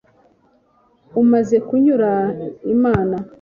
umaze 1.21 1.55
kunyura 1.67 2.11
imana 2.73 3.17